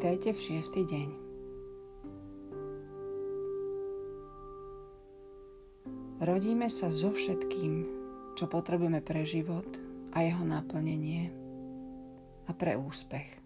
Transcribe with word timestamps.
Vítajte 0.00 0.32
v 0.32 0.40
šiestý 0.40 0.80
deň. 0.88 1.08
Rodíme 6.24 6.72
sa 6.72 6.88
so 6.88 7.12
všetkým, 7.12 7.84
čo 8.32 8.48
potrebujeme 8.48 9.04
pre 9.04 9.28
život 9.28 9.68
a 10.16 10.24
jeho 10.24 10.40
naplnenie 10.40 11.28
a 12.48 12.50
pre 12.56 12.80
úspech. 12.80 13.44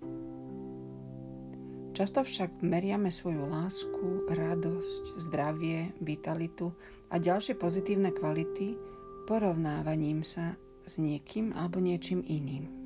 Často 1.91 2.23
však 2.23 2.63
meriame 2.63 3.11
svoju 3.11 3.51
lásku, 3.51 4.31
radosť, 4.31 5.27
zdravie, 5.27 5.91
vitalitu 6.07 6.71
a 7.11 7.19
ďalšie 7.19 7.59
pozitívne 7.59 8.15
kvality 8.15 8.79
porovnávaním 9.27 10.23
sa 10.23 10.55
s 10.87 11.03
niekým 11.03 11.51
alebo 11.51 11.83
niečím 11.83 12.23
iným. 12.23 12.84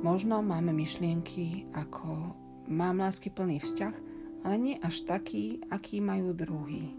Možno 0.00 0.40
máme 0.40 0.72
myšlienky 0.72 1.68
ako 1.76 2.32
mám 2.72 3.04
lásky 3.04 3.28
plný 3.28 3.60
vzťah, 3.60 3.94
ale 4.48 4.56
nie 4.56 4.76
až 4.80 5.04
taký, 5.04 5.60
aký 5.68 6.00
majú 6.00 6.32
druhý. 6.32 6.96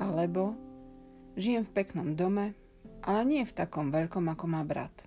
Alebo 0.00 0.56
žijem 1.36 1.60
v 1.60 1.74
peknom 1.76 2.16
dome, 2.16 2.56
ale 3.04 3.20
nie 3.28 3.42
v 3.44 3.52
takom 3.52 3.92
veľkom, 3.92 4.24
ako 4.32 4.44
má 4.48 4.64
brat. 4.64 5.04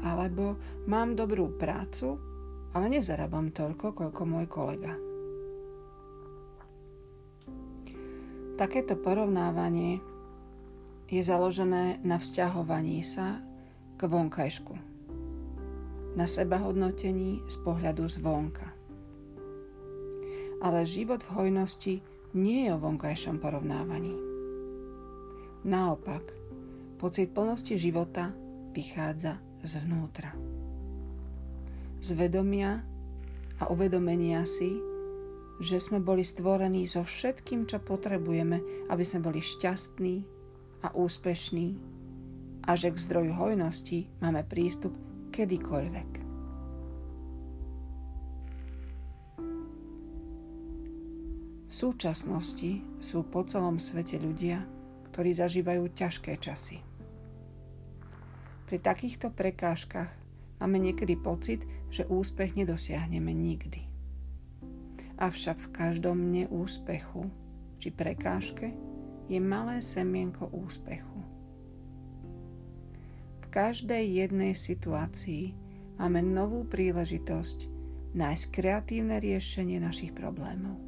Alebo 0.00 0.56
mám 0.88 1.12
dobrú 1.12 1.60
prácu, 1.60 2.16
ale 2.72 2.88
nezarábam 2.88 3.52
toľko, 3.52 3.92
koľko 3.92 4.22
môj 4.24 4.46
kolega. 4.48 4.96
Takéto 8.56 8.96
porovnávanie 8.96 10.00
je 11.12 11.20
založené 11.20 12.00
na 12.00 12.16
vzťahovaní 12.16 13.04
sa 13.04 13.49
k 14.00 14.08
vonkajšku, 14.08 14.74
na 16.16 16.24
sebahodnotení 16.24 17.44
z 17.44 17.56
pohľadu 17.60 18.08
zvonka. 18.08 18.72
Ale 20.64 20.88
život 20.88 21.20
v 21.20 21.34
hojnosti 21.36 21.94
nie 22.32 22.64
je 22.64 22.70
o 22.72 22.80
vonkajšom 22.80 23.36
porovnávaní. 23.36 24.16
Naopak, 25.68 26.32
pocit 26.96 27.36
plnosti 27.36 27.76
života 27.76 28.32
vychádza 28.72 29.36
zvnútra. 29.60 30.32
Z 32.00 32.16
vedomia 32.16 32.80
a 33.60 33.68
uvedomenia 33.68 34.48
si, 34.48 34.80
že 35.60 35.76
sme 35.76 36.00
boli 36.00 36.24
stvorení 36.24 36.88
so 36.88 37.04
všetkým, 37.04 37.68
čo 37.68 37.84
potrebujeme, 37.84 38.88
aby 38.88 39.04
sme 39.04 39.28
boli 39.28 39.44
šťastní 39.44 40.24
a 40.88 40.96
úspešní 40.96 41.89
a 42.66 42.76
že 42.76 42.92
k 42.92 43.02
zdroju 43.02 43.32
hojnosti 43.32 44.10
máme 44.20 44.44
prístup 44.44 44.92
kedykoľvek. 45.32 46.10
V 51.70 51.72
súčasnosti 51.72 52.82
sú 52.98 53.22
po 53.30 53.46
celom 53.46 53.78
svete 53.78 54.18
ľudia, 54.18 54.66
ktorí 55.14 55.30
zažívajú 55.34 55.94
ťažké 55.94 56.34
časy. 56.42 56.82
Pri 58.66 58.78
takýchto 58.78 59.34
prekážkach 59.34 60.10
máme 60.62 60.78
niekedy 60.78 61.18
pocit, 61.18 61.66
že 61.90 62.06
úspech 62.06 62.54
nedosiahneme 62.54 63.34
nikdy. 63.34 63.82
Avšak 65.18 65.58
v 65.58 65.72
každom 65.74 66.30
neúspechu 66.30 67.26
či 67.82 67.90
prekážke 67.90 68.70
je 69.26 69.42
malé 69.42 69.82
semienko 69.82 70.50
úspechu. 70.54 71.09
Každej 73.50 74.22
jednej 74.22 74.54
situácii 74.54 75.58
máme 75.98 76.22
novú 76.22 76.62
príležitosť 76.70 77.66
nájsť 78.14 78.44
kreatívne 78.54 79.18
riešenie 79.18 79.82
našich 79.82 80.14
problémov, 80.14 80.78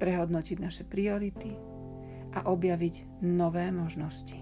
prehodnotiť 0.00 0.56
naše 0.56 0.88
priority 0.88 1.52
a 2.32 2.48
objaviť 2.48 3.20
nové 3.20 3.68
možnosti. 3.68 4.40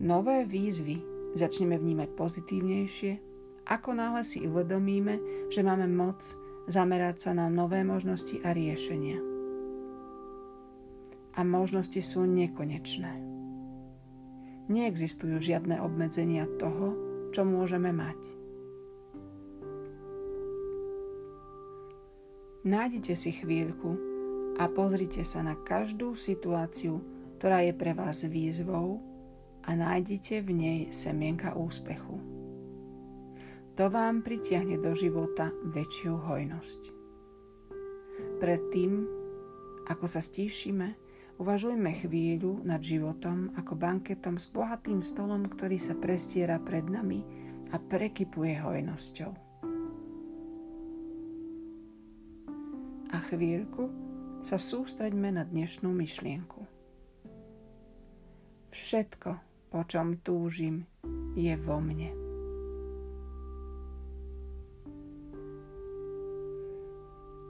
Nové 0.00 0.48
výzvy 0.48 1.04
začneme 1.36 1.76
vnímať 1.76 2.16
pozitívnejšie, 2.16 3.12
ako 3.68 3.92
náhle 3.92 4.24
si 4.24 4.40
uvedomíme, 4.40 5.20
že 5.52 5.60
máme 5.60 5.84
moc 5.84 6.24
zamerať 6.64 7.28
sa 7.28 7.30
na 7.36 7.52
nové 7.52 7.84
možnosti 7.84 8.40
a 8.40 8.56
riešenia. 8.56 9.31
A 11.32 11.40
možnosti 11.42 12.00
sú 12.04 12.28
nekonečné. 12.28 13.12
Neexistujú 14.68 15.40
žiadne 15.40 15.80
obmedzenia 15.80 16.44
toho, 16.60 16.94
čo 17.32 17.42
môžeme 17.48 17.90
mať. 17.90 18.20
Nájdite 22.62 23.18
si 23.18 23.34
chvíľku 23.34 23.98
a 24.60 24.70
pozrite 24.70 25.26
sa 25.26 25.42
na 25.42 25.58
každú 25.58 26.14
situáciu, 26.14 27.02
ktorá 27.42 27.66
je 27.66 27.74
pre 27.74 27.90
vás 27.90 28.22
výzvou 28.22 29.02
a 29.66 29.70
nájdete 29.74 30.46
v 30.46 30.50
nej 30.54 30.80
semienka 30.94 31.58
úspechu. 31.58 32.22
To 33.74 33.88
vám 33.90 34.22
pritiahne 34.22 34.78
do 34.78 34.94
života 34.94 35.50
väčšiu 35.74 36.12
hojnosť. 36.22 36.80
Predtým, 38.38 38.92
ako 39.90 40.06
sa 40.06 40.22
stíšime, 40.22 41.01
uvažujme 41.42 41.90
chvíľu 41.90 42.62
nad 42.62 42.78
životom 42.78 43.50
ako 43.58 43.74
banketom 43.74 44.38
s 44.38 44.46
bohatým 44.46 45.02
stolom, 45.02 45.42
ktorý 45.42 45.74
sa 45.74 45.98
prestiera 45.98 46.62
pred 46.62 46.86
nami 46.86 47.26
a 47.74 47.82
prekypuje 47.82 48.62
hojnosťou. 48.62 49.32
A 53.10 53.16
chvíľku 53.26 53.90
sa 54.38 54.54
sústreďme 54.54 55.34
na 55.34 55.42
dnešnú 55.42 55.90
myšlienku. 55.90 56.62
Všetko, 58.70 59.30
po 59.74 59.82
čom 59.90 60.22
túžim, 60.22 60.86
je 61.34 61.58
vo 61.58 61.82
mne. 61.82 62.14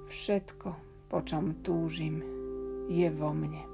Všetko, 0.08 0.70
po 1.12 1.18
čom 1.28 1.60
túžim, 1.60 2.24
je 2.88 3.06
vo 3.12 3.36
mne. 3.36 3.71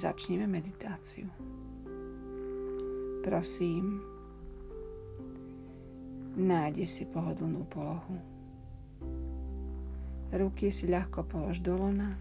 Začneme 0.00 0.48
meditáciu. 0.48 1.28
Prosím, 3.20 4.00
Nájdi 6.40 6.88
si 6.88 7.04
pohodlnú 7.04 7.68
polohu. 7.68 8.16
Ruky 10.32 10.72
si 10.72 10.88
ľahko 10.88 11.28
polož 11.28 11.60
do 11.60 11.76
lona 11.76 12.16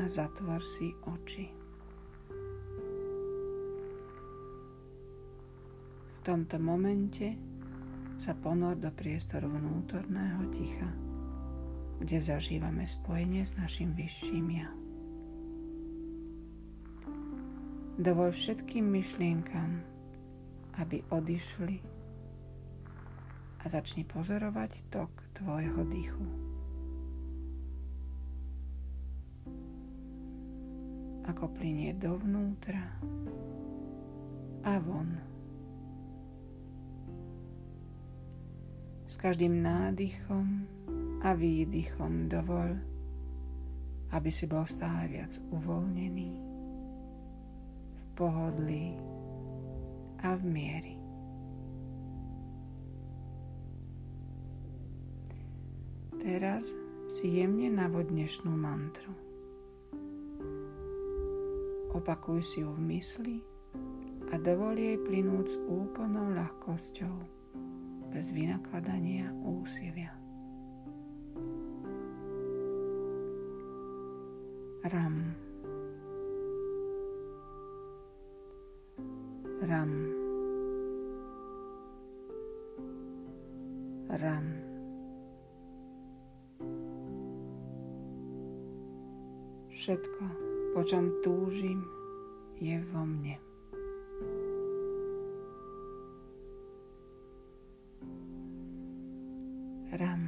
a 0.00 0.08
zatvor 0.08 0.64
si 0.64 0.88
oči. 1.04 1.52
V 6.16 6.18
tomto 6.24 6.56
momente 6.56 7.36
sa 8.16 8.32
ponor 8.32 8.80
do 8.80 8.88
priestoru 8.88 9.52
vnútorného 9.52 10.48
ticha, 10.48 10.88
kde 12.00 12.24
zažívame 12.24 12.88
spojenie 12.88 13.44
s 13.44 13.52
našim 13.60 13.92
vyšším 13.92 14.48
ja. 14.56 14.85
Dovol 17.96 18.28
všetkým 18.28 18.92
myšlienkam, 18.92 19.80
aby 20.76 21.00
odišli 21.08 21.80
a 23.56 23.64
začni 23.72 24.04
pozorovať 24.04 24.84
tok 24.92 25.08
tvojho 25.32 25.80
dýchu. 25.88 26.26
Ako 31.24 31.48
plinie 31.56 31.96
dovnútra 31.96 33.00
a 34.60 34.76
von. 34.76 35.16
S 39.08 39.16
každým 39.16 39.64
nádychom 39.64 40.68
a 41.24 41.32
výdychom 41.32 42.28
dovol, 42.28 42.76
aby 44.12 44.28
si 44.28 44.44
bol 44.44 44.68
stále 44.68 45.08
viac 45.10 45.32
uvoľnený, 45.48 46.45
pohodlí 48.16 48.96
a 50.24 50.32
v 50.40 50.42
miery. 50.48 50.94
Teraz 56.16 56.72
si 57.06 57.38
jemne 57.38 57.70
navod 57.70 58.08
dnešnú 58.08 58.50
mantru. 58.50 59.14
Opakuj 61.92 62.42
si 62.42 62.64
ju 62.64 62.72
v 62.72 62.82
mysli 62.96 63.36
a 64.32 64.40
dovol 64.40 64.74
jej 64.74 64.98
plynúť 64.98 65.46
s 65.46 65.56
úplnou 65.68 66.34
ľahkosťou 66.34 67.14
bez 68.10 68.32
vynakladania 68.32 69.30
úsilia. 69.44 70.10
Ram. 74.88 75.45
Ram. 79.66 79.90
Ram. 84.08 84.46
Všetko, 89.66 90.22
po 90.70 90.80
čom 90.86 91.10
túžim, 91.26 91.82
je 92.62 92.78
vo 92.94 93.02
mne. 93.02 93.42
Ram. 99.98 100.22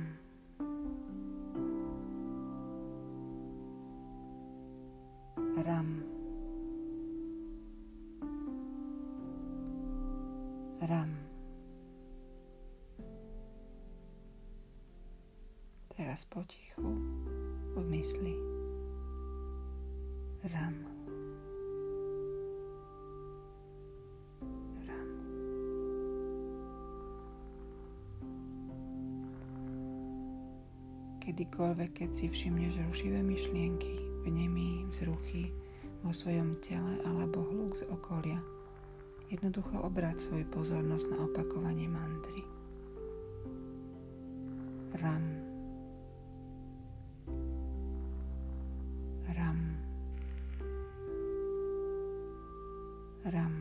Ram. 5.62 6.17
Ram. 10.82 11.10
Teraz 15.96 16.22
potichu 16.30 16.86
v 17.74 17.82
mysli. 17.90 18.34
Ram. 20.54 20.98
kedykoľvek, 31.28 32.02
keď 32.02 32.10
si 32.16 32.26
všimneš 32.26 32.82
rušivé 32.88 33.22
myšlienky, 33.22 34.00
vnemy, 34.26 34.90
vzruchy 34.90 35.54
vo 36.02 36.10
svojom 36.10 36.58
tele 36.58 36.98
alebo 37.04 37.46
hluk 37.46 37.78
z 37.78 37.86
okolia. 37.94 38.57
Jednoducho 39.28 39.84
obrať 39.84 40.24
svoju 40.24 40.46
pozornosť 40.48 41.06
na 41.12 41.18
opakovanie 41.28 41.84
mantry. 41.84 42.40
Ram. 44.96 45.24
Ram. 49.28 49.60
Ram. 53.28 53.57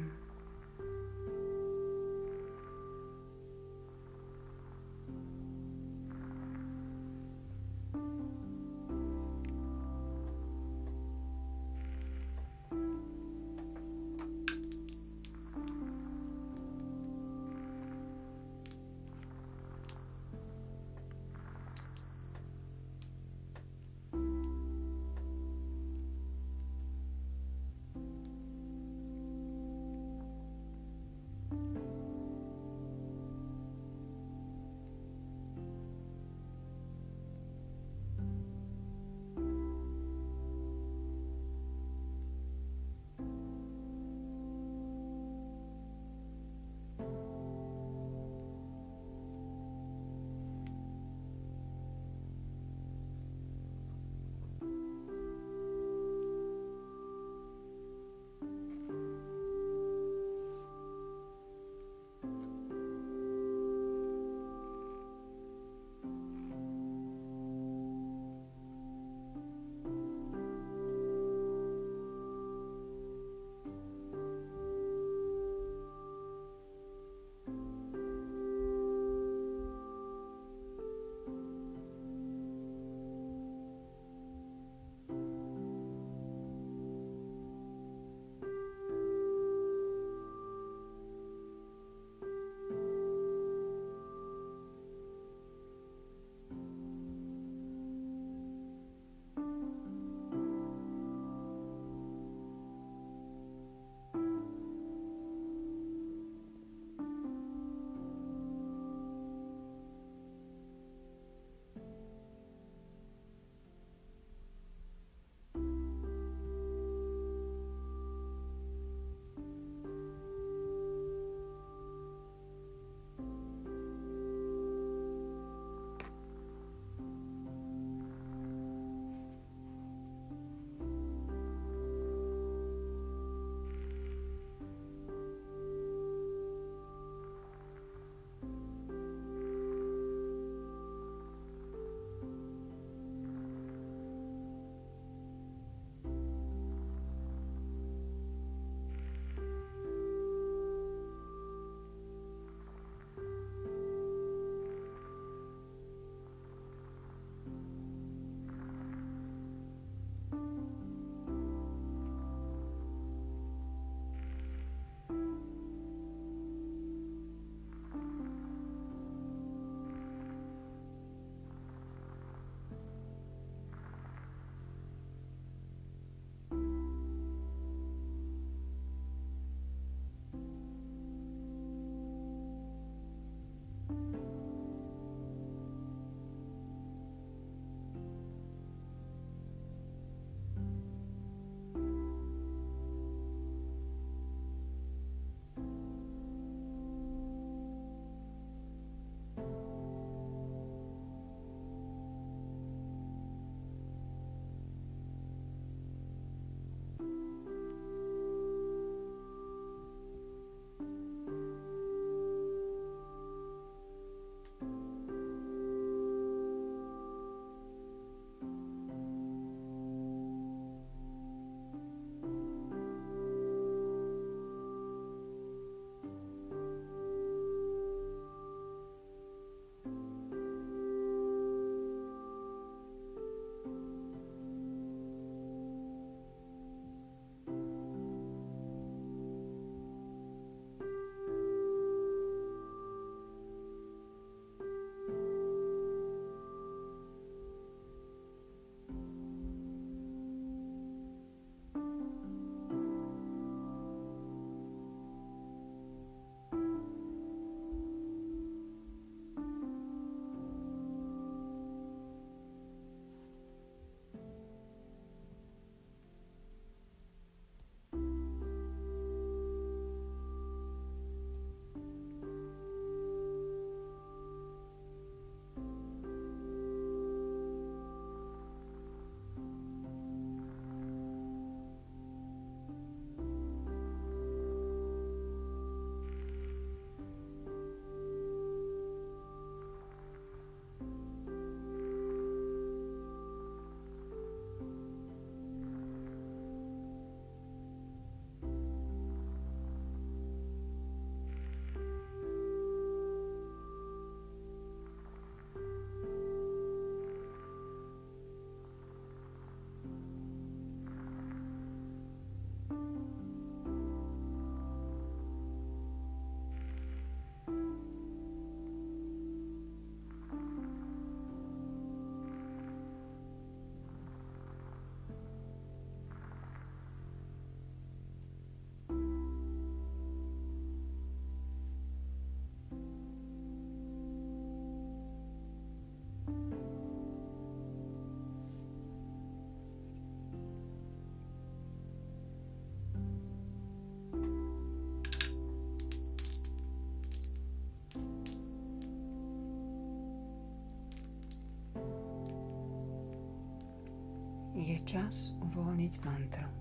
Je 354.68 354.76
čas 354.84 355.32
uvoľniť 355.40 355.94
mantru. 356.04 356.52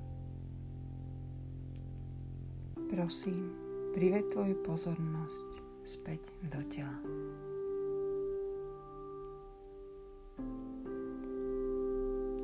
Prosím, 2.87 3.51
prived 3.99 4.31
tvoju 4.31 4.63
pozornosť 4.63 5.51
späť 5.83 6.31
do 6.47 6.63
tela. 6.71 6.95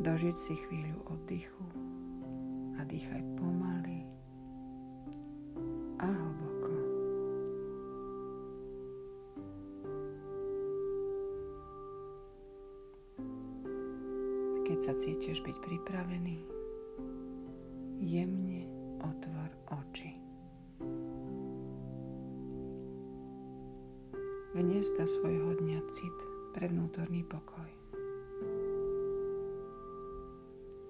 Dožiť 0.03 0.35
si 0.35 0.59
chvíľu 0.67 0.99
oddychu 1.07 1.67
a 2.75 2.83
dýchaj 2.83 3.23
pomaly 3.39 4.03
a 6.03 6.11
hlboko. 6.11 6.52
Keď 14.63 14.79
sa 14.79 14.95
cítiš 14.95 15.43
byť 15.43 15.57
pripravený, 15.59 16.39
jemne 18.03 18.63
otvor 19.03 19.51
oči. 19.75 20.15
Vnes 24.53 24.87
do 24.95 25.05
svojho 25.09 25.59
dňa 25.59 25.81
cit 25.91 26.19
pre 26.55 26.71
vnútorný 26.71 27.25
pokoj. 27.27 27.71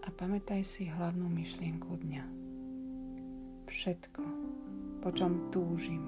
A 0.02 0.09
pamätaj 0.11 0.67
si 0.67 0.91
hlavnú 0.91 1.31
myšlienku 1.31 1.95
dňa. 1.97 2.25
Všetko, 3.71 4.25
po 5.00 5.09
čom 5.14 5.49
túžim, 5.55 6.05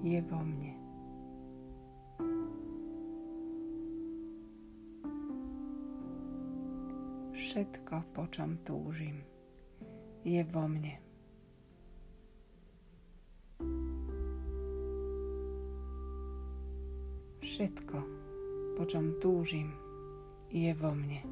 je 0.00 0.22
vo 0.24 0.40
mne. 0.40 0.75
Všetko, 7.46 8.10
po 8.10 8.26
čom 8.26 8.58
túžim, 8.66 9.22
je 10.26 10.42
vo 10.50 10.66
mne. 10.66 10.98
Všetko, 17.38 17.98
po 18.74 18.82
čom 18.90 19.14
túžim, 19.22 19.70
je 20.50 20.74
vo 20.74 20.90
mne. 20.90 21.22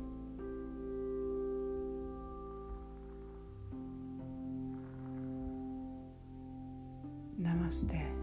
Namaste. 7.42 8.13